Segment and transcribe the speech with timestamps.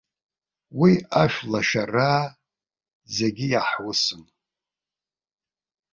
[0.79, 2.23] Уи ашәлашараа
[3.15, 4.23] зегьы иаҳусын.